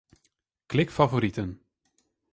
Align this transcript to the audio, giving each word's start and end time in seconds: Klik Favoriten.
Klik 0.67 0.89
Favoriten. 0.91 1.63